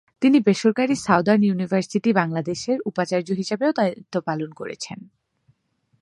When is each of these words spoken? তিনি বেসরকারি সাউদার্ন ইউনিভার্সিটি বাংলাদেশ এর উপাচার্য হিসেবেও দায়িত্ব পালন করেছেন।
তিনি 0.21 0.37
বেসরকারি 0.39 0.95
সাউদার্ন 0.95 1.41
ইউনিভার্সিটি 1.43 2.09
বাংলাদেশ 2.13 2.61
এর 2.69 2.79
উপাচার্য 2.85 3.29
হিসেবেও 3.31 3.71
দায়িত্ব 3.71 4.13
পালন 4.21 4.49
করেছেন। 4.51 4.99